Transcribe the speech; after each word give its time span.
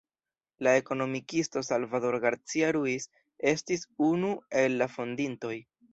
La 0.67 0.71
ekonomikisto 0.79 1.63
Salvador 1.67 2.17
Garcia-Ruiz 2.23 3.07
estis 3.53 3.87
unu 4.09 4.33
el 4.63 4.79
la 4.83 4.93
fondintoj. 4.95 5.55